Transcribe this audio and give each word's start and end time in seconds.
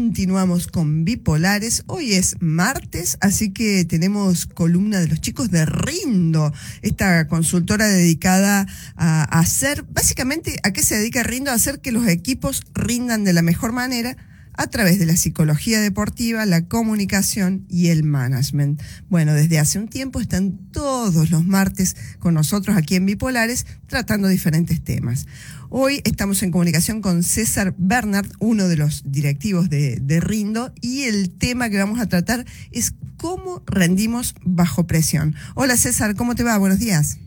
Continuamos 0.00 0.66
con 0.66 1.04
Bipolares. 1.04 1.84
Hoy 1.86 2.14
es 2.14 2.36
martes, 2.40 3.18
así 3.20 3.52
que 3.52 3.84
tenemos 3.84 4.46
columna 4.46 4.98
de 4.98 5.08
los 5.08 5.20
chicos 5.20 5.50
de 5.50 5.66
Rindo, 5.66 6.54
esta 6.80 7.28
consultora 7.28 7.86
dedicada 7.86 8.66
a 8.96 9.24
hacer, 9.24 9.84
básicamente, 9.90 10.56
¿a 10.62 10.72
qué 10.72 10.82
se 10.82 10.96
dedica 10.96 11.22
Rindo? 11.22 11.50
A 11.50 11.54
hacer 11.54 11.80
que 11.80 11.92
los 11.92 12.08
equipos 12.08 12.62
rindan 12.72 13.24
de 13.24 13.34
la 13.34 13.42
mejor 13.42 13.72
manera 13.72 14.16
a 14.60 14.66
través 14.66 14.98
de 14.98 15.06
la 15.06 15.16
psicología 15.16 15.80
deportiva, 15.80 16.44
la 16.44 16.66
comunicación 16.66 17.64
y 17.70 17.88
el 17.88 18.04
management. 18.04 18.82
Bueno, 19.08 19.32
desde 19.32 19.58
hace 19.58 19.78
un 19.78 19.88
tiempo 19.88 20.20
están 20.20 20.58
todos 20.70 21.30
los 21.30 21.46
martes 21.46 21.96
con 22.18 22.34
nosotros 22.34 22.76
aquí 22.76 22.94
en 22.96 23.06
Bipolares 23.06 23.64
tratando 23.86 24.28
diferentes 24.28 24.84
temas. 24.84 25.26
Hoy 25.70 26.02
estamos 26.04 26.42
en 26.42 26.50
comunicación 26.50 27.00
con 27.00 27.22
César 27.22 27.74
Bernard, 27.78 28.26
uno 28.38 28.68
de 28.68 28.76
los 28.76 29.02
directivos 29.06 29.70
de, 29.70 30.20
Rindo, 30.20 30.74
y 30.82 31.04
el 31.04 31.30
tema 31.30 31.70
que 31.70 31.78
vamos 31.78 31.98
a 31.98 32.10
tratar 32.10 32.44
es 32.70 32.92
cómo 33.16 33.62
rendimos 33.66 34.34
bajo 34.44 34.86
presión. 34.86 35.34
Hola 35.54 35.78
César, 35.78 36.14
¿cómo 36.16 36.34
te 36.34 36.42
va? 36.42 36.58
Buenos 36.58 36.80
días. 36.80 37.18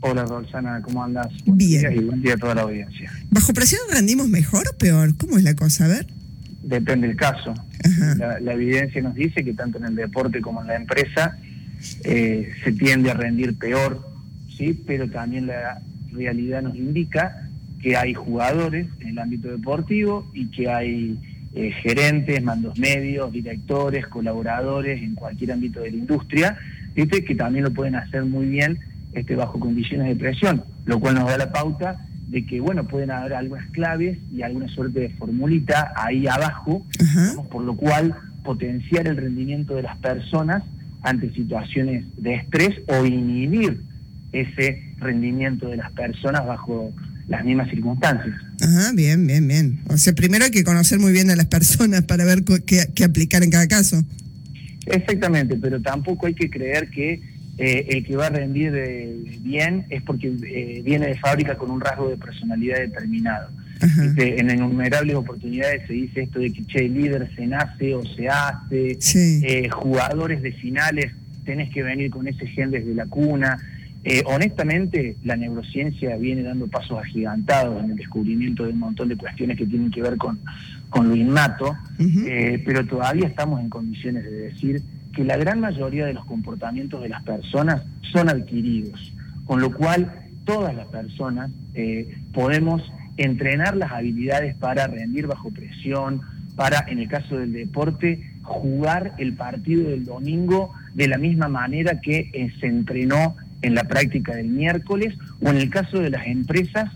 Hola 0.00 0.24
Roxana, 0.24 0.80
¿cómo 0.80 1.04
andas? 1.04 1.26
Bien. 1.44 1.92
y 1.92 2.04
buen 2.04 2.22
día 2.22 2.32
a 2.32 2.38
toda 2.38 2.54
la 2.54 2.62
audiencia. 2.62 3.12
¿Bajo 3.30 3.52
presión 3.52 3.82
rendimos 3.90 4.30
mejor 4.30 4.66
o 4.66 4.78
peor? 4.78 5.14
¿Cómo 5.18 5.36
es 5.36 5.44
la 5.44 5.54
cosa? 5.54 5.84
A 5.84 5.88
ver. 5.88 6.19
Depende 6.70 7.08
del 7.08 7.16
caso. 7.16 7.52
La, 8.40 8.52
evidencia 8.52 9.02
nos 9.02 9.16
dice 9.16 9.42
que 9.42 9.54
tanto 9.54 9.78
en 9.78 9.86
el 9.86 9.96
deporte 9.96 10.40
como 10.40 10.60
en 10.60 10.68
la 10.68 10.76
empresa 10.76 11.36
eh, 12.04 12.52
se 12.62 12.72
tiende 12.72 13.10
a 13.10 13.14
rendir 13.14 13.58
peor, 13.58 14.08
sí, 14.56 14.80
pero 14.86 15.10
también 15.10 15.48
la 15.48 15.82
realidad 16.12 16.62
nos 16.62 16.76
indica 16.76 17.48
que 17.82 17.96
hay 17.96 18.14
jugadores 18.14 18.86
en 19.00 19.08
el 19.08 19.18
ámbito 19.18 19.48
deportivo 19.48 20.30
y 20.32 20.46
que 20.46 20.68
hay 20.68 21.18
eh, 21.54 21.72
gerentes, 21.82 22.40
mandos 22.40 22.78
medios, 22.78 23.32
directores, 23.32 24.06
colaboradores 24.06 25.02
en 25.02 25.16
cualquier 25.16 25.52
ámbito 25.52 25.80
de 25.80 25.90
la 25.90 25.96
industria, 25.96 26.56
¿viste? 26.94 27.24
que 27.24 27.34
también 27.34 27.64
lo 27.64 27.72
pueden 27.72 27.96
hacer 27.96 28.24
muy 28.24 28.46
bien 28.46 28.78
este, 29.12 29.34
bajo 29.34 29.58
condiciones 29.58 30.06
de 30.06 30.14
presión, 30.14 30.62
lo 30.84 31.00
cual 31.00 31.16
nos 31.16 31.26
da 31.26 31.36
la 31.36 31.50
pauta 31.50 32.06
de 32.30 32.46
que, 32.46 32.60
bueno, 32.60 32.86
pueden 32.86 33.10
haber 33.10 33.34
algunas 33.34 33.68
claves 33.70 34.18
y 34.32 34.42
alguna 34.42 34.68
suerte 34.68 35.00
de 35.00 35.10
formulita 35.10 35.92
ahí 35.96 36.28
abajo, 36.28 36.86
por 37.50 37.64
lo 37.64 37.76
cual 37.76 38.14
potenciar 38.44 39.08
el 39.08 39.16
rendimiento 39.16 39.74
de 39.74 39.82
las 39.82 39.96
personas 39.98 40.62
ante 41.02 41.32
situaciones 41.32 42.04
de 42.16 42.34
estrés 42.34 42.70
o 42.86 43.04
inhibir 43.04 43.82
ese 44.32 44.94
rendimiento 44.98 45.68
de 45.68 45.78
las 45.78 45.90
personas 45.92 46.46
bajo 46.46 46.92
las 47.26 47.44
mismas 47.44 47.68
circunstancias. 47.70 48.36
Ajá, 48.60 48.92
bien, 48.94 49.26
bien, 49.26 49.48
bien. 49.48 49.80
O 49.88 49.98
sea, 49.98 50.12
primero 50.12 50.44
hay 50.44 50.50
que 50.52 50.62
conocer 50.62 51.00
muy 51.00 51.12
bien 51.12 51.30
a 51.30 51.36
las 51.36 51.46
personas 51.46 52.02
para 52.02 52.24
ver 52.24 52.44
qué, 52.44 53.04
aplicar 53.04 53.42
en 53.42 53.50
cada 53.50 53.66
caso. 53.66 54.04
Exactamente, 54.86 55.56
pero 55.56 55.80
tampoco 55.80 56.26
hay 56.26 56.34
que 56.34 56.48
creer 56.48 56.90
que 56.90 57.20
eh, 57.62 57.86
el 57.90 58.06
que 58.06 58.16
va 58.16 58.28
a 58.28 58.30
rendir 58.30 58.72
eh, 58.74 59.14
bien 59.42 59.84
es 59.90 60.02
porque 60.02 60.28
eh, 60.28 60.80
viene 60.82 61.08
de 61.08 61.18
fábrica 61.18 61.56
con 61.56 61.70
un 61.70 61.78
rasgo 61.78 62.08
de 62.08 62.16
personalidad 62.16 62.78
determinado. 62.78 63.50
en 64.16 64.48
innumerables 64.48 65.14
oportunidades 65.14 65.86
se 65.86 65.92
dice 65.92 66.22
esto 66.22 66.38
de 66.38 66.52
que 66.54 66.64
che, 66.64 66.88
líder 66.88 67.30
se 67.36 67.46
nace 67.46 67.94
o 67.94 68.02
se 68.02 68.28
hace, 68.28 69.68
jugadores 69.70 70.40
de 70.40 70.52
finales 70.52 71.12
tenés 71.44 71.70
que 71.70 71.82
venir 71.82 72.10
con 72.10 72.26
ese 72.26 72.46
gen 72.46 72.70
desde 72.70 72.94
la 72.94 73.04
cuna. 73.04 73.58
honestamente, 74.24 75.16
la 75.24 75.36
neurociencia 75.36 76.16
viene 76.16 76.42
dando 76.42 76.66
pasos 76.66 76.98
agigantados 76.98 77.84
en 77.84 77.90
el 77.90 77.96
descubrimiento 77.96 78.64
de 78.64 78.70
un 78.70 78.78
montón 78.78 79.08
de 79.08 79.16
cuestiones 79.16 79.58
que 79.58 79.66
tienen 79.66 79.90
que 79.90 80.00
ver 80.00 80.16
con, 80.16 80.38
con 80.88 81.10
lo 81.10 81.14
innato, 81.14 81.76
pero 82.64 82.86
todavía 82.86 83.28
estamos 83.28 83.60
en 83.60 83.68
condiciones 83.68 84.24
de 84.24 84.30
decir 84.30 84.82
que 85.14 85.24
la 85.24 85.36
gran 85.36 85.60
mayoría 85.60 86.06
de 86.06 86.14
los 86.14 86.24
comportamientos 86.24 87.02
de 87.02 87.08
las 87.08 87.22
personas 87.22 87.82
son 88.12 88.28
adquiridos, 88.28 89.12
con 89.44 89.60
lo 89.60 89.72
cual 89.72 90.12
todas 90.44 90.74
las 90.74 90.86
personas 90.86 91.50
eh, 91.74 92.16
podemos 92.32 92.82
entrenar 93.16 93.76
las 93.76 93.92
habilidades 93.92 94.54
para 94.56 94.86
rendir 94.86 95.26
bajo 95.26 95.50
presión, 95.50 96.22
para, 96.56 96.84
en 96.88 96.98
el 96.98 97.08
caso 97.08 97.36
del 97.36 97.52
deporte, 97.52 98.30
jugar 98.42 99.14
el 99.18 99.34
partido 99.34 99.90
del 99.90 100.04
domingo 100.04 100.72
de 100.94 101.08
la 101.08 101.18
misma 101.18 101.48
manera 101.48 102.00
que 102.00 102.30
eh, 102.32 102.52
se 102.60 102.66
entrenó 102.66 103.36
en 103.62 103.74
la 103.74 103.84
práctica 103.84 104.34
del 104.34 104.48
miércoles, 104.48 105.14
o 105.42 105.50
en 105.50 105.56
el 105.56 105.70
caso 105.70 105.98
de 105.98 106.10
las 106.10 106.26
empresas, 106.26 106.90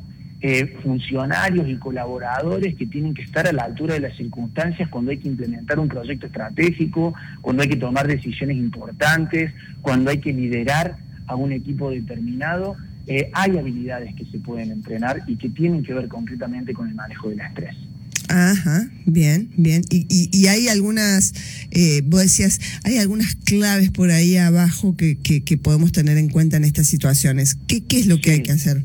eh, 0.47 0.77
funcionarios 0.83 1.67
y 1.71 1.77
colaboradores 1.77 2.75
que 2.75 2.85
tienen 2.85 3.15
que 3.15 3.23
estar 3.23 3.47
a 3.47 3.53
la 3.53 3.63
altura 3.63 3.95
de 3.95 4.01
las 4.01 4.15
circunstancias 4.15 4.91
cuando 4.91 5.11
hay 5.11 5.17
que 5.17 5.29
implementar 5.29 5.79
un 5.79 5.89
proyecto 5.89 6.27
estratégico, 6.27 7.15
cuando 7.41 7.63
hay 7.63 7.71
que 7.71 7.77
tomar 7.77 8.07
decisiones 8.07 8.59
importantes, 8.59 9.55
cuando 9.81 10.11
hay 10.11 10.19
que 10.19 10.35
liderar 10.35 10.99
a 11.27 11.35
un 11.35 11.53
equipo 11.53 11.91
determinado. 11.91 12.77
Eh, 13.07 13.31
hay 13.33 13.57
habilidades 13.57 14.15
que 14.17 14.27
se 14.27 14.39
pueden 14.39 14.71
entrenar 14.71 15.23
y 15.27 15.37
que 15.37 15.49
tienen 15.49 15.83
que 15.83 15.95
ver 15.95 16.09
concretamente 16.09 16.75
con 16.75 16.91
el 16.91 16.95
manejo 16.95 17.31
del 17.31 17.41
estrés. 17.41 17.75
Ajá, 18.29 18.87
bien, 19.07 19.49
bien. 19.57 19.81
Y, 19.89 20.47
hay 20.47 20.69
algunas, 20.69 21.33
eh, 21.71 22.03
vos 22.05 22.21
decías, 22.21 22.61
hay 22.83 22.99
algunas 22.99 23.35
claves 23.35 23.91
por 23.91 24.11
ahí 24.11 24.37
abajo 24.37 24.95
que, 24.95 25.17
que, 25.17 25.57
podemos 25.57 25.93
tener 25.93 26.19
en 26.19 26.29
cuenta 26.29 26.59
en 26.59 26.65
estas 26.65 26.87
situaciones. 26.87 27.57
¿Qué, 27.67 27.83
qué 27.83 27.99
es 27.99 28.07
lo 28.07 28.21
que 28.21 28.33
hay 28.33 28.43
que 28.43 28.53
hacer? 28.53 28.83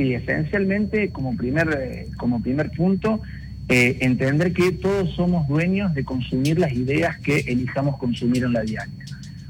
Sí, 0.00 0.14
esencialmente 0.14 1.10
como 1.10 1.36
primer, 1.36 1.78
eh, 1.78 2.08
como 2.16 2.40
primer 2.40 2.70
punto, 2.70 3.20
eh, 3.68 3.98
entender 4.00 4.54
que 4.54 4.72
todos 4.72 5.14
somos 5.14 5.46
dueños 5.46 5.92
de 5.92 6.04
consumir 6.04 6.58
las 6.58 6.72
ideas 6.72 7.18
que 7.18 7.40
elijamos 7.40 7.98
consumir 7.98 8.44
en 8.44 8.54
la 8.54 8.62
diaria. 8.62 9.04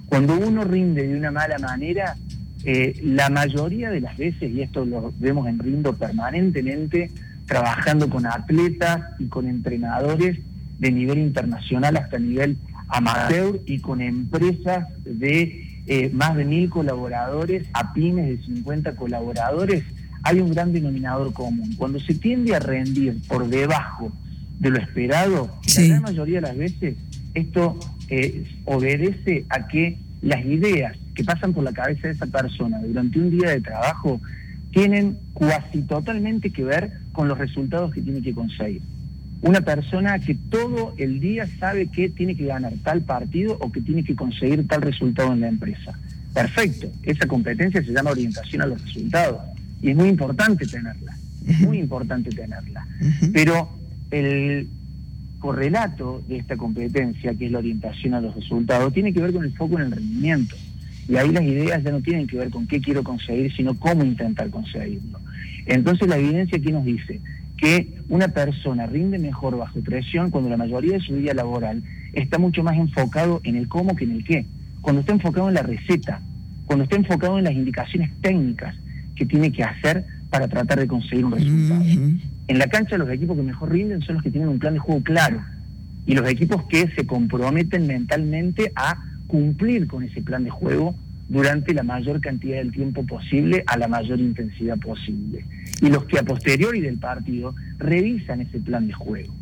Cuando 0.06 0.36
uno 0.36 0.64
rinde 0.64 1.06
de 1.06 1.16
una 1.16 1.30
mala 1.30 1.56
manera, 1.60 2.16
eh, 2.64 2.98
la 3.04 3.30
mayoría 3.30 3.90
de 3.90 4.00
las 4.00 4.16
veces, 4.16 4.50
y 4.50 4.60
esto 4.60 4.84
lo 4.84 5.14
vemos 5.20 5.46
en 5.46 5.60
Rindo 5.60 5.92
permanentemente, 5.92 7.12
trabajando 7.46 8.10
con 8.10 8.26
atletas 8.26 9.02
y 9.20 9.26
con 9.26 9.46
entrenadores 9.46 10.36
de 10.80 10.90
nivel 10.90 11.18
internacional 11.18 11.96
hasta 11.96 12.18
nivel 12.18 12.56
amateur 12.88 13.60
y 13.66 13.78
con 13.78 14.00
empresas 14.00 14.88
de 15.04 16.10
más 16.12 16.36
de 16.36 16.44
mil 16.44 16.70
colaboradores 16.70 17.68
a 17.72 17.92
pymes 17.92 18.28
de 18.28 18.44
50 18.44 18.94
colaboradores, 18.94 19.84
hay 20.22 20.40
un 20.40 20.50
gran 20.50 20.72
denominador 20.72 21.32
común. 21.32 21.74
Cuando 21.76 22.00
se 22.00 22.14
tiende 22.14 22.54
a 22.54 22.58
rendir 22.58 23.18
por 23.26 23.48
debajo 23.48 24.12
de 24.58 24.70
lo 24.70 24.78
esperado, 24.78 25.50
la 25.76 25.82
gran 25.82 26.02
mayoría 26.02 26.36
de 26.36 26.42
las 26.42 26.56
veces 26.56 26.96
esto 27.34 27.78
eh, 28.08 28.44
obedece 28.64 29.44
a 29.48 29.66
que 29.68 29.98
las 30.22 30.44
ideas 30.44 30.96
que 31.14 31.24
pasan 31.24 31.52
por 31.52 31.64
la 31.64 31.72
cabeza 31.72 32.08
de 32.08 32.14
esa 32.14 32.26
persona 32.26 32.78
durante 32.80 33.18
un 33.18 33.30
día 33.30 33.50
de 33.50 33.60
trabajo 33.60 34.20
tienen 34.72 35.18
casi 35.38 35.82
totalmente 35.82 36.50
que 36.50 36.64
ver 36.64 36.92
con 37.12 37.28
los 37.28 37.38
resultados 37.38 37.92
que 37.92 38.02
tiene 38.02 38.22
que 38.22 38.32
conseguir. 38.32 38.82
Una 39.42 39.62
persona 39.62 40.18
que 40.18 40.34
todo 40.34 40.94
el 40.98 41.18
día 41.18 41.48
sabe 41.58 41.86
que 41.86 42.10
tiene 42.10 42.36
que 42.36 42.44
ganar 42.44 42.74
tal 42.84 43.00
partido 43.00 43.56
o 43.60 43.72
que 43.72 43.80
tiene 43.80 44.04
que 44.04 44.14
conseguir 44.14 44.66
tal 44.68 44.82
resultado 44.82 45.32
en 45.32 45.40
la 45.40 45.48
empresa. 45.48 45.98
Perfecto, 46.34 46.88
esa 47.02 47.26
competencia 47.26 47.82
se 47.82 47.92
llama 47.92 48.10
orientación 48.10 48.62
a 48.62 48.66
los 48.66 48.82
resultados 48.82 49.40
y 49.82 49.90
es 49.90 49.96
muy 49.96 50.08
importante 50.08 50.66
tenerla, 50.66 51.16
muy 51.60 51.78
importante 51.78 52.30
tenerla. 52.30 52.86
Pero 53.32 53.68
el 54.10 54.68
correlato 55.38 56.22
de 56.28 56.36
esta 56.36 56.56
competencia, 56.56 57.34
que 57.34 57.46
es 57.46 57.52
la 57.52 57.58
orientación 57.58 58.14
a 58.14 58.20
los 58.20 58.34
resultados, 58.34 58.92
tiene 58.92 59.12
que 59.12 59.20
ver 59.20 59.32
con 59.32 59.44
el 59.44 59.52
foco 59.52 59.78
en 59.78 59.86
el 59.86 59.92
rendimiento. 59.92 60.56
Y 61.08 61.16
ahí 61.16 61.32
las 61.32 61.42
ideas 61.42 61.82
ya 61.82 61.90
no 61.90 62.00
tienen 62.02 62.26
que 62.26 62.36
ver 62.36 62.50
con 62.50 62.66
qué 62.66 62.80
quiero 62.80 63.02
conseguir, 63.02 63.52
sino 63.56 63.74
cómo 63.74 64.04
intentar 64.04 64.50
conseguirlo. 64.50 65.18
Entonces 65.66 66.08
la 66.08 66.18
evidencia 66.18 66.58
aquí 66.58 66.70
nos 66.70 66.84
dice 66.84 67.20
que 67.56 68.00
una 68.08 68.28
persona 68.28 68.86
rinde 68.86 69.18
mejor 69.18 69.56
bajo 69.56 69.80
presión 69.80 70.30
cuando 70.30 70.50
la 70.50 70.56
mayoría 70.56 70.94
de 70.94 71.00
su 71.00 71.14
vida 71.14 71.34
laboral 71.34 71.82
está 72.12 72.38
mucho 72.38 72.62
más 72.62 72.76
enfocado 72.76 73.40
en 73.44 73.56
el 73.56 73.68
cómo 73.68 73.96
que 73.96 74.04
en 74.04 74.12
el 74.12 74.24
qué. 74.24 74.46
Cuando 74.80 75.00
está 75.00 75.12
enfocado 75.12 75.48
en 75.48 75.54
la 75.54 75.62
receta, 75.62 76.20
cuando 76.64 76.84
está 76.84 76.96
enfocado 76.96 77.38
en 77.38 77.44
las 77.44 77.52
indicaciones 77.52 78.10
técnicas, 78.22 78.76
que 79.20 79.26
tiene 79.26 79.52
que 79.52 79.62
hacer 79.62 80.06
para 80.30 80.48
tratar 80.48 80.78
de 80.78 80.86
conseguir 80.86 81.26
un 81.26 81.32
resultado. 81.32 81.84
En 82.48 82.58
la 82.58 82.68
cancha 82.68 82.96
los 82.96 83.10
equipos 83.10 83.36
que 83.36 83.42
mejor 83.42 83.70
rinden 83.70 84.00
son 84.00 84.14
los 84.14 84.24
que 84.24 84.30
tienen 84.30 84.48
un 84.48 84.58
plan 84.58 84.72
de 84.72 84.80
juego 84.80 85.02
claro 85.02 85.44
y 86.06 86.14
los 86.14 86.26
equipos 86.26 86.64
que 86.70 86.88
se 86.96 87.04
comprometen 87.04 87.86
mentalmente 87.86 88.72
a 88.74 88.96
cumplir 89.26 89.86
con 89.88 90.04
ese 90.04 90.22
plan 90.22 90.42
de 90.42 90.48
juego 90.48 90.94
durante 91.28 91.74
la 91.74 91.82
mayor 91.82 92.22
cantidad 92.22 92.56
del 92.56 92.72
tiempo 92.72 93.04
posible 93.04 93.62
a 93.66 93.76
la 93.76 93.88
mayor 93.88 94.18
intensidad 94.20 94.78
posible. 94.78 95.44
Y 95.82 95.90
los 95.90 96.06
que 96.06 96.18
a 96.18 96.22
posteriori 96.22 96.80
del 96.80 96.96
partido 96.96 97.54
revisan 97.76 98.40
ese 98.40 98.58
plan 98.58 98.86
de 98.86 98.94
juego. 98.94 99.34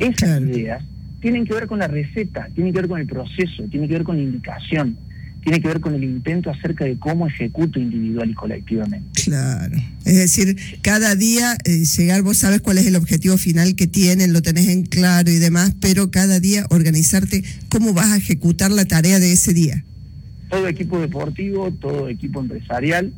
esas 0.00 0.40
ideas 0.40 0.82
tienen 1.20 1.44
que 1.44 1.52
ver 1.52 1.66
con 1.66 1.80
la 1.80 1.86
receta, 1.86 2.48
tienen 2.54 2.72
que 2.72 2.80
ver 2.80 2.88
con 2.88 2.98
el 2.98 3.06
proceso, 3.06 3.64
tienen 3.64 3.90
que 3.90 3.94
ver 3.94 4.04
con 4.04 4.16
la 4.16 4.22
indicación, 4.22 4.96
tiene 5.42 5.60
que 5.60 5.68
ver 5.68 5.80
con 5.80 5.94
el 5.94 6.04
intento 6.04 6.50
acerca 6.50 6.84
de 6.84 6.96
cómo 6.98 7.26
ejecuto 7.26 7.80
individual 7.80 8.30
y 8.30 8.34
colectivamente. 8.34 9.22
Claro. 9.24 9.76
Es 10.04 10.16
decir, 10.16 10.56
cada 10.82 11.16
día 11.16 11.56
eh, 11.64 11.84
llegar, 11.84 12.22
vos 12.22 12.38
sabes 12.38 12.60
cuál 12.60 12.78
es 12.78 12.86
el 12.86 12.96
objetivo 12.96 13.36
final 13.36 13.74
que 13.74 13.86
tienen, 13.86 14.32
lo 14.32 14.42
tenés 14.42 14.68
en 14.68 14.84
claro 14.84 15.30
y 15.30 15.38
demás, 15.38 15.74
pero 15.80 16.10
cada 16.10 16.38
día 16.38 16.66
organizarte 16.70 17.42
cómo 17.68 17.92
vas 17.92 18.12
a 18.12 18.16
ejecutar 18.16 18.70
la 18.70 18.84
tarea 18.84 19.18
de 19.18 19.32
ese 19.32 19.52
día. 19.52 19.84
Todo 20.48 20.68
equipo 20.68 21.00
deportivo, 21.00 21.72
todo 21.72 22.08
equipo 22.08 22.40
empresarial 22.40 23.12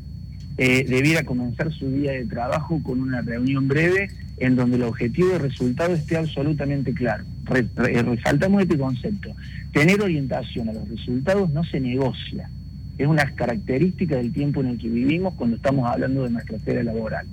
eh, 0.56 0.86
debiera 0.88 1.24
comenzar 1.24 1.72
su 1.72 1.90
día 1.90 2.12
de 2.12 2.24
trabajo 2.24 2.80
con 2.82 3.00
una 3.00 3.20
reunión 3.20 3.68
breve 3.68 4.08
en 4.38 4.56
donde 4.56 4.76
el 4.76 4.82
objetivo 4.82 5.28
de 5.28 5.38
resultado 5.38 5.94
esté 5.94 6.16
absolutamente 6.16 6.92
claro. 6.92 7.24
resaltamos 7.46 8.62
este 8.62 8.78
concepto. 8.78 9.30
Tener 9.72 10.00
orientación 10.00 10.68
a 10.68 10.72
los 10.72 10.88
resultados 10.88 11.50
no 11.50 11.64
se 11.64 11.80
negocia. 11.80 12.48
Es 12.98 13.06
una 13.06 13.24
característica 13.34 14.16
del 14.16 14.32
tiempo 14.32 14.60
en 14.60 14.68
el 14.68 14.78
que 14.78 14.88
vivimos 14.88 15.34
cuando 15.34 15.56
estamos 15.56 15.90
hablando 15.90 16.24
de 16.24 16.30
nuestra 16.30 16.56
esfera 16.56 16.82
laboral. 16.82 17.26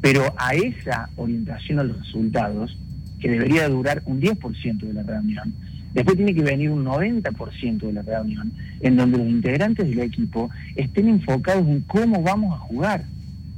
Pero 0.00 0.34
a 0.36 0.54
esa 0.54 1.08
orientación 1.16 1.80
a 1.80 1.84
los 1.84 1.98
resultados, 1.98 2.76
que 3.18 3.30
debería 3.30 3.68
durar 3.68 4.02
un 4.04 4.20
10% 4.20 4.78
de 4.78 4.92
la 4.92 5.02
reunión, 5.02 5.54
Después 5.96 6.18
tiene 6.18 6.34
que 6.34 6.42
venir 6.42 6.68
un 6.68 6.84
90% 6.84 7.78
de 7.78 7.92
la 7.94 8.02
reunión 8.02 8.52
en 8.80 8.98
donde 8.98 9.16
los 9.16 9.26
integrantes 9.26 9.88
del 9.88 10.00
equipo 10.00 10.50
estén 10.74 11.08
enfocados 11.08 11.66
en 11.66 11.80
cómo 11.80 12.22
vamos 12.22 12.54
a 12.54 12.58
jugar, 12.58 13.04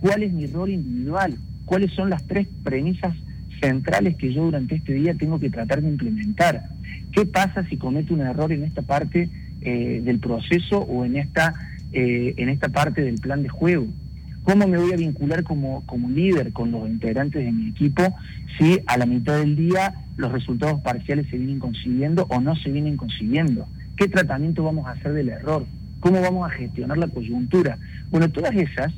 cuál 0.00 0.22
es 0.22 0.32
mi 0.32 0.46
rol 0.46 0.70
individual, 0.70 1.34
cuáles 1.68 1.92
son 1.92 2.08
las 2.08 2.26
tres 2.26 2.48
premisas 2.64 3.14
centrales 3.60 4.16
que 4.16 4.32
yo 4.32 4.44
durante 4.44 4.76
este 4.76 4.94
día 4.94 5.14
tengo 5.14 5.38
que 5.38 5.50
tratar 5.50 5.82
de 5.82 5.88
implementar. 5.88 6.64
¿Qué 7.12 7.26
pasa 7.26 7.64
si 7.68 7.76
cometo 7.76 8.14
un 8.14 8.22
error 8.22 8.50
en 8.52 8.64
esta 8.64 8.82
parte 8.82 9.28
eh, 9.60 10.00
del 10.02 10.18
proceso 10.18 10.78
o 10.78 11.04
en 11.04 11.16
esta, 11.16 11.54
eh, 11.92 12.34
en 12.38 12.48
esta 12.48 12.70
parte 12.70 13.02
del 13.02 13.16
plan 13.16 13.42
de 13.42 13.50
juego? 13.50 13.86
¿Cómo 14.44 14.66
me 14.66 14.78
voy 14.78 14.92
a 14.94 14.96
vincular 14.96 15.42
como, 15.42 15.84
como 15.84 16.08
líder 16.08 16.52
con 16.54 16.70
los 16.70 16.88
integrantes 16.88 17.44
de 17.44 17.52
mi 17.52 17.68
equipo 17.68 18.02
si 18.58 18.80
a 18.86 18.96
la 18.96 19.04
mitad 19.04 19.38
del 19.38 19.54
día 19.54 19.94
los 20.16 20.32
resultados 20.32 20.80
parciales 20.80 21.26
se 21.28 21.36
vienen 21.36 21.58
consiguiendo 21.58 22.26
o 22.30 22.40
no 22.40 22.56
se 22.56 22.70
vienen 22.70 22.96
consiguiendo? 22.96 23.68
¿Qué 23.94 24.08
tratamiento 24.08 24.64
vamos 24.64 24.86
a 24.86 24.92
hacer 24.92 25.12
del 25.12 25.28
error? 25.28 25.66
¿Cómo 26.00 26.22
vamos 26.22 26.50
a 26.50 26.54
gestionar 26.54 26.96
la 26.96 27.08
coyuntura? 27.08 27.76
Bueno, 28.10 28.30
todas 28.30 28.54
esas 28.54 28.94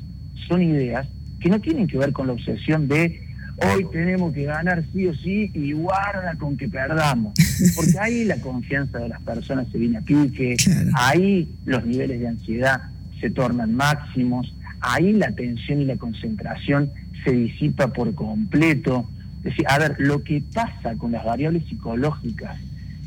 son 0.47 0.61
ideas 0.61 1.05
que 1.41 1.49
no 1.49 1.59
tienen 1.59 1.87
que 1.87 1.97
ver 1.97 2.11
con 2.13 2.27
la 2.27 2.33
obsesión 2.33 2.87
de 2.87 3.27
hoy 3.57 3.85
tenemos 3.91 4.33
que 4.33 4.43
ganar 4.43 4.83
sí 4.93 5.07
o 5.07 5.13
sí 5.15 5.51
y 5.53 5.73
guarda 5.73 6.35
con 6.37 6.57
que 6.57 6.67
perdamos. 6.67 7.33
Porque 7.75 7.99
ahí 7.99 8.23
la 8.25 8.39
confianza 8.39 8.99
de 8.99 9.09
las 9.09 9.21
personas 9.21 9.67
se 9.71 9.77
viene 9.77 9.97
a 9.97 10.01
pique, 10.01 10.55
ahí 10.93 11.53
los 11.65 11.85
niveles 11.85 12.19
de 12.19 12.27
ansiedad 12.27 12.81
se 13.19 13.29
tornan 13.29 13.75
máximos, 13.75 14.53
ahí 14.79 15.13
la 15.13 15.27
atención 15.27 15.81
y 15.81 15.85
la 15.85 15.97
concentración 15.97 16.91
se 17.23 17.31
disipa 17.31 17.87
por 17.87 18.13
completo. 18.15 19.07
Es 19.37 19.43
decir, 19.43 19.65
a 19.67 19.77
ver, 19.77 19.95
lo 19.99 20.23
que 20.23 20.43
pasa 20.53 20.95
con 20.95 21.11
las 21.11 21.23
variables 21.23 21.65
psicológicas 21.67 22.57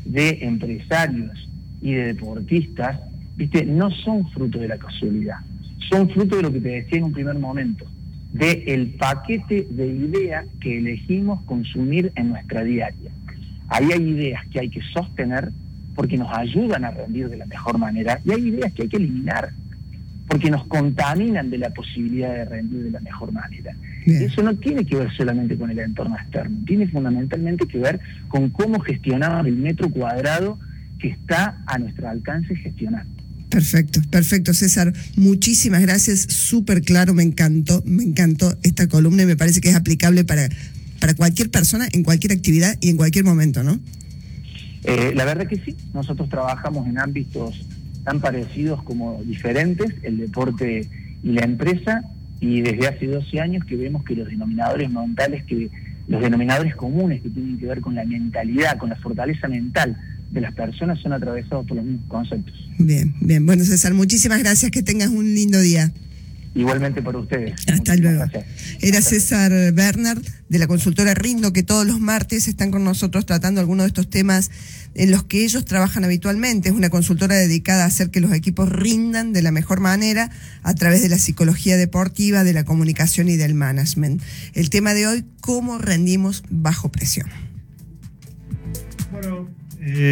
de 0.05 0.39
empresarios 0.41 1.49
y 1.81 1.93
de 1.93 2.07
deportistas, 2.07 2.99
viste, 3.35 3.65
no 3.65 3.91
son 3.91 4.29
fruto 4.31 4.59
de 4.59 4.69
la 4.69 4.77
casualidad, 4.77 5.37
son 5.89 6.09
fruto 6.09 6.37
de 6.37 6.43
lo 6.43 6.51
que 6.51 6.61
te 6.61 6.69
decía 6.69 6.99
en 6.99 7.05
un 7.05 7.13
primer 7.13 7.35
momento, 7.35 7.85
de 8.35 8.63
el 8.67 8.87
paquete 8.95 9.65
de 9.69 9.87
ideas 9.87 10.45
que 10.59 10.77
elegimos 10.79 11.41
consumir 11.43 12.11
en 12.15 12.29
nuestra 12.29 12.63
diaria. 12.63 13.11
Ahí 13.69 13.91
hay 13.93 14.09
ideas 14.09 14.45
que 14.47 14.59
hay 14.59 14.69
que 14.69 14.81
sostener 14.93 15.51
porque 15.95 16.17
nos 16.17 16.35
ayudan 16.37 16.83
a 16.83 16.91
rendir 16.91 17.29
de 17.29 17.37
la 17.37 17.45
mejor 17.45 17.77
manera 17.77 18.19
y 18.25 18.31
hay 18.33 18.49
ideas 18.49 18.73
que 18.73 18.83
hay 18.83 18.89
que 18.89 18.97
eliminar 18.97 19.51
porque 20.27 20.49
nos 20.49 20.65
contaminan 20.67 21.49
de 21.49 21.59
la 21.59 21.69
posibilidad 21.69 22.33
de 22.33 22.45
rendir 22.45 22.83
de 22.83 22.91
la 22.91 22.99
mejor 22.99 23.31
manera. 23.31 23.73
Eso 24.05 24.43
no 24.43 24.53
tiene 24.55 24.83
que 24.83 24.97
ver 24.97 25.11
solamente 25.15 25.55
con 25.55 25.71
el 25.71 25.79
entorno 25.79 26.17
externo, 26.17 26.57
tiene 26.65 26.87
fundamentalmente 26.87 27.65
que 27.67 27.77
ver 27.77 28.01
con 28.27 28.49
cómo 28.49 28.81
gestionamos 28.81 29.47
el 29.47 29.55
metro 29.55 29.89
cuadrado 29.89 30.59
que 30.99 31.07
está 31.07 31.63
a 31.65 31.77
nuestro 31.77 32.09
alcance 32.09 32.53
gestionar. 32.55 33.05
Perfecto, 33.55 34.01
perfecto, 34.11 34.53
César. 34.53 34.91
Muchísimas 35.15 35.81
gracias, 35.81 36.23
súper 36.23 36.81
claro, 36.81 37.13
me 37.13 37.23
encantó, 37.23 37.81
me 37.85 38.03
encantó 38.03 38.53
esta 38.63 38.89
columna 38.89 39.23
y 39.23 39.27
me 39.27 39.37
parece 39.37 39.61
que 39.61 39.69
es 39.69 39.77
aplicable 39.77 40.25
para, 40.25 40.49
para 40.99 41.13
cualquier 41.13 41.49
persona, 41.49 41.87
en 41.93 42.03
cualquier 42.03 42.33
actividad 42.33 42.75
y 42.81 42.89
en 42.89 42.97
cualquier 42.97 43.23
momento, 43.23 43.63
¿no? 43.63 43.79
Eh, 44.83 45.13
la 45.15 45.23
verdad 45.23 45.47
que 45.47 45.55
sí, 45.55 45.73
nosotros 45.93 46.27
trabajamos 46.27 46.85
en 46.85 46.99
ámbitos 46.99 47.65
tan 48.03 48.19
parecidos 48.19 48.83
como 48.83 49.23
diferentes, 49.23 49.87
el 50.03 50.17
deporte 50.17 50.89
y 51.23 51.31
la 51.31 51.45
empresa, 51.45 52.03
y 52.41 52.59
desde 52.59 52.89
hace 52.89 53.07
12 53.07 53.39
años 53.39 53.63
que 53.63 53.77
vemos 53.77 54.03
que 54.03 54.17
los 54.17 54.27
denominadores 54.27 54.91
mentales, 54.91 55.45
que 55.45 55.69
los 56.09 56.21
denominadores 56.21 56.75
comunes 56.75 57.21
que 57.21 57.29
tienen 57.29 57.57
que 57.57 57.67
ver 57.67 57.79
con 57.79 57.95
la 57.95 58.03
mentalidad, 58.03 58.77
con 58.77 58.89
la 58.89 58.97
fortaleza 58.97 59.47
mental 59.47 59.95
de 60.31 60.41
las 60.41 60.53
personas 60.53 60.99
son 61.01 61.13
atravesados 61.13 61.65
por 61.65 61.77
los 61.77 61.85
mismos 61.85 62.07
conceptos. 62.07 62.53
Bien, 62.77 63.13
bien. 63.21 63.45
Bueno, 63.45 63.63
César, 63.63 63.93
muchísimas 63.93 64.39
gracias, 64.39 64.71
que 64.71 64.83
tengas 64.83 65.09
un 65.09 65.25
lindo 65.33 65.59
día. 65.59 65.91
Igualmente 66.55 67.01
por 67.01 67.17
ustedes. 67.17 67.53
Hasta 67.67 67.97
luego. 67.97 68.23
Era 68.81 69.01
César 69.01 69.51
Bernard 69.73 70.21
de 70.47 70.57
la 70.57 70.67
consultora 70.67 71.13
Rindo, 71.13 71.51
que 71.51 71.63
todos 71.63 71.85
los 71.85 71.99
martes 71.99 72.47
están 72.47 72.71
con 72.71 72.85
nosotros 72.85 73.25
tratando 73.25 73.59
algunos 73.59 73.83
de 73.83 73.87
estos 73.87 74.09
temas 74.09 74.51
en 74.93 75.11
los 75.11 75.25
que 75.25 75.43
ellos 75.43 75.65
trabajan 75.65 76.05
habitualmente. 76.05 76.69
Es 76.69 76.75
una 76.75 76.89
consultora 76.89 77.35
dedicada 77.35 77.83
a 77.83 77.87
hacer 77.87 78.09
que 78.09 78.21
los 78.21 78.31
equipos 78.31 78.69
rindan 78.69 79.33
de 79.33 79.41
la 79.41 79.51
mejor 79.51 79.81
manera 79.81 80.31
a 80.63 80.73
través 80.75 81.01
de 81.01 81.09
la 81.09 81.17
psicología 81.17 81.75
deportiva, 81.75 82.45
de 82.45 82.53
la 82.53 82.63
comunicación 82.63 83.27
y 83.27 83.35
del 83.35 83.53
management. 83.53 84.21
El 84.53 84.69
tema 84.69 84.93
de 84.93 85.07
hoy, 85.07 85.25
cómo 85.41 85.77
rendimos 85.77 86.43
bajo 86.49 86.89
presión. 86.89 87.27
Bueno, 89.11 89.49
eh, 89.81 90.03